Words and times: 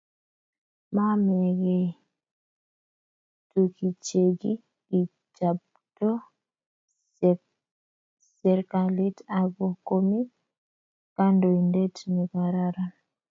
Maamekei 0.95 1.87
tukichekikichapto 3.49 6.09
serkalit, 8.37 9.17
akoi 9.39 9.73
komi 9.87 10.19
kandoindet 11.15 11.95
ne 12.13 12.23
kararan 12.31 12.93